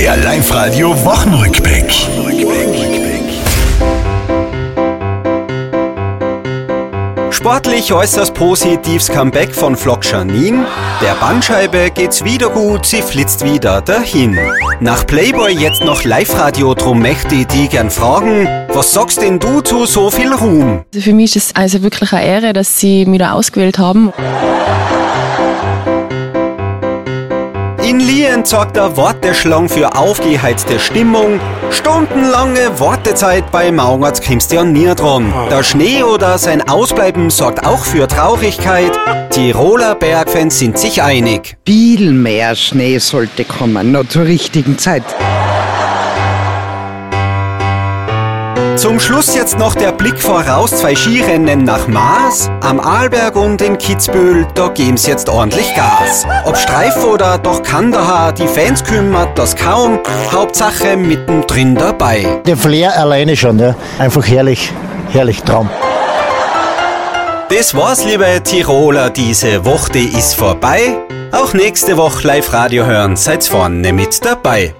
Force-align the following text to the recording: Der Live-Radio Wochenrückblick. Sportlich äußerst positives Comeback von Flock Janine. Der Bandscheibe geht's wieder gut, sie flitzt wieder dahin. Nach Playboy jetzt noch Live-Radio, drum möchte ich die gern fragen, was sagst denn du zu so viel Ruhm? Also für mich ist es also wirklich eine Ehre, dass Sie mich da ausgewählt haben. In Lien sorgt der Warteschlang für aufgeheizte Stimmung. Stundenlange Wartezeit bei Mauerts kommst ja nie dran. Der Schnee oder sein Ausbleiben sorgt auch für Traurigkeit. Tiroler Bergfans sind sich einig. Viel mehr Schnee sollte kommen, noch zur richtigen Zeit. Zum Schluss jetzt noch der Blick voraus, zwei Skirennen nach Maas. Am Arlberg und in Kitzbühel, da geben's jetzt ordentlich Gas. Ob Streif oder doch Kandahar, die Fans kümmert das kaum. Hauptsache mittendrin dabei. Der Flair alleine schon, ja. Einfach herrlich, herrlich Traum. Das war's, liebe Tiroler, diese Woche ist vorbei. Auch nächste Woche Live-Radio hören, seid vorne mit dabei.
Der 0.00 0.16
Live-Radio 0.16 0.92
Wochenrückblick. 1.04 1.92
Sportlich 7.30 7.92
äußerst 7.92 8.32
positives 8.32 9.08
Comeback 9.08 9.54
von 9.54 9.76
Flock 9.76 10.10
Janine. 10.10 10.64
Der 11.02 11.12
Bandscheibe 11.16 11.90
geht's 11.90 12.24
wieder 12.24 12.48
gut, 12.48 12.86
sie 12.86 13.02
flitzt 13.02 13.44
wieder 13.44 13.82
dahin. 13.82 14.38
Nach 14.80 15.06
Playboy 15.06 15.52
jetzt 15.52 15.84
noch 15.84 16.02
Live-Radio, 16.02 16.72
drum 16.72 17.02
möchte 17.02 17.34
ich 17.34 17.46
die 17.48 17.68
gern 17.68 17.90
fragen, 17.90 18.48
was 18.68 18.94
sagst 18.94 19.20
denn 19.20 19.38
du 19.38 19.60
zu 19.60 19.84
so 19.84 20.10
viel 20.10 20.32
Ruhm? 20.32 20.82
Also 20.94 21.04
für 21.04 21.12
mich 21.12 21.36
ist 21.36 21.50
es 21.50 21.56
also 21.56 21.82
wirklich 21.82 22.10
eine 22.14 22.24
Ehre, 22.24 22.52
dass 22.54 22.80
Sie 22.80 23.04
mich 23.04 23.18
da 23.18 23.32
ausgewählt 23.32 23.78
haben. 23.78 24.14
In 27.90 27.98
Lien 27.98 28.44
sorgt 28.44 28.76
der 28.76 28.96
Warteschlang 28.96 29.68
für 29.68 29.96
aufgeheizte 29.96 30.78
Stimmung. 30.78 31.40
Stundenlange 31.72 32.78
Wartezeit 32.78 33.50
bei 33.50 33.72
Mauerts 33.72 34.22
kommst 34.22 34.52
ja 34.52 34.62
nie 34.62 34.94
dran. 34.94 35.34
Der 35.50 35.64
Schnee 35.64 36.04
oder 36.04 36.38
sein 36.38 36.68
Ausbleiben 36.68 37.30
sorgt 37.30 37.66
auch 37.66 37.84
für 37.84 38.06
Traurigkeit. 38.06 38.92
Tiroler 39.30 39.96
Bergfans 39.96 40.60
sind 40.60 40.78
sich 40.78 41.02
einig. 41.02 41.56
Viel 41.66 42.12
mehr 42.12 42.54
Schnee 42.54 42.98
sollte 42.98 43.44
kommen, 43.44 43.90
noch 43.90 44.06
zur 44.06 44.22
richtigen 44.22 44.78
Zeit. 44.78 45.02
Zum 48.80 48.98
Schluss 48.98 49.34
jetzt 49.34 49.58
noch 49.58 49.74
der 49.74 49.92
Blick 49.92 50.18
voraus, 50.18 50.70
zwei 50.70 50.96
Skirennen 50.96 51.64
nach 51.64 51.86
Maas. 51.86 52.50
Am 52.62 52.80
Arlberg 52.80 53.36
und 53.36 53.60
in 53.60 53.76
Kitzbühel, 53.76 54.46
da 54.54 54.68
geben's 54.68 55.06
jetzt 55.06 55.28
ordentlich 55.28 55.74
Gas. 55.74 56.26
Ob 56.46 56.56
Streif 56.56 57.04
oder 57.04 57.36
doch 57.36 57.62
Kandahar, 57.62 58.32
die 58.32 58.46
Fans 58.46 58.82
kümmert 58.82 59.38
das 59.38 59.54
kaum. 59.54 59.98
Hauptsache 60.32 60.96
mittendrin 60.96 61.74
dabei. 61.74 62.40
Der 62.46 62.56
Flair 62.56 62.98
alleine 62.98 63.36
schon, 63.36 63.58
ja. 63.58 63.74
Einfach 63.98 64.26
herrlich, 64.26 64.72
herrlich 65.10 65.42
Traum. 65.42 65.68
Das 67.50 67.74
war's, 67.74 68.06
liebe 68.06 68.42
Tiroler, 68.42 69.10
diese 69.10 69.62
Woche 69.66 69.98
ist 69.98 70.36
vorbei. 70.36 70.96
Auch 71.32 71.52
nächste 71.52 71.98
Woche 71.98 72.26
Live-Radio 72.26 72.86
hören, 72.86 73.14
seid 73.14 73.44
vorne 73.44 73.92
mit 73.92 74.24
dabei. 74.24 74.74